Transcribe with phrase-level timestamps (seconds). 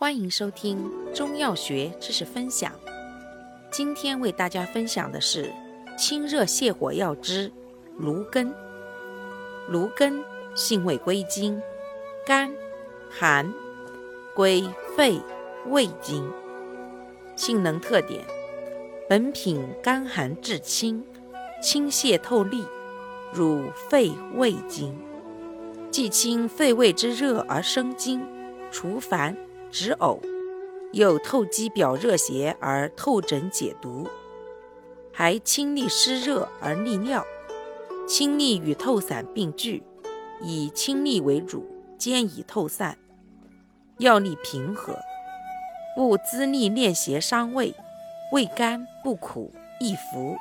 [0.00, 2.72] 欢迎收听中药学知识分享。
[3.70, 5.52] 今天为大家分享的是
[5.98, 7.52] 清热泻火药之
[7.98, 8.50] 芦根。
[9.68, 10.24] 芦根
[10.54, 11.60] 性味归经：
[12.26, 12.50] 甘、
[13.10, 13.52] 寒，
[14.34, 14.66] 归
[14.96, 15.20] 肺、
[15.66, 16.26] 胃经。
[17.36, 18.24] 性能特点：
[19.06, 21.04] 本品甘寒至清，
[21.62, 22.64] 清泻透利，
[23.34, 24.98] 入肺胃经，
[25.90, 28.26] 既清肺胃之热而生津，
[28.70, 29.36] 除烦。
[29.70, 30.18] 止呕，
[30.92, 34.08] 又透肌表热邪而透疹解毒，
[35.12, 37.24] 还清利湿热而利尿，
[38.06, 39.82] 清利与透散并具，
[40.42, 41.64] 以清利为主，
[41.96, 42.98] 兼以透散，
[43.98, 44.98] 药力平和，
[45.94, 47.74] 不滋腻敛邪伤胃，
[48.32, 50.36] 味甘不苦，易服。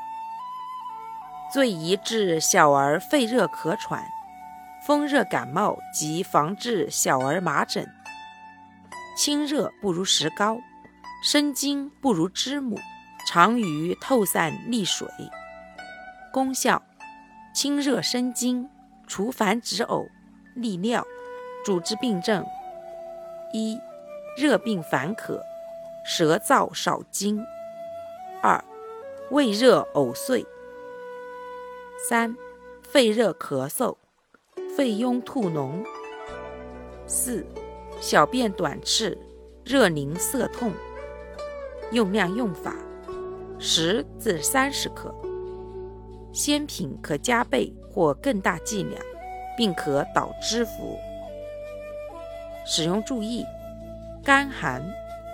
[1.53, 4.03] 最宜治小儿肺热咳喘、
[4.85, 7.87] 风热感冒及防治小儿麻疹。
[9.19, 10.61] 清热不如石膏，
[11.21, 12.79] 生津不如知母，
[13.27, 15.05] 常于透散利水。
[16.31, 16.81] 功效：
[17.53, 18.69] 清热生津，
[19.07, 20.07] 除烦止呕，
[20.55, 21.05] 利尿。
[21.65, 22.45] 主治病症：
[23.51, 23.77] 一、
[24.37, 25.43] 热病烦渴，
[26.05, 27.43] 舌燥少津；
[28.41, 28.63] 二、
[29.31, 30.45] 胃热呕碎；
[32.07, 32.37] 三、
[32.81, 33.97] 肺热咳嗽，
[34.77, 35.83] 肺痈吐脓；
[37.05, 37.45] 四。
[37.99, 39.17] 小便短赤，
[39.63, 40.71] 热凝涩痛。
[41.91, 42.75] 用量用法：
[43.57, 45.13] 十至三十克。
[46.31, 49.01] 鲜品可加倍或更大剂量，
[49.57, 50.99] 并可捣汁服。
[52.65, 53.43] 使用注意：
[54.23, 54.83] 肝寒、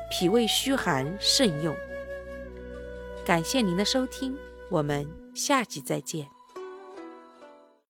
[0.09, 1.75] 脾胃虚寒慎用。
[3.25, 4.37] 感谢您的收听，
[4.69, 6.34] 我们下集再见。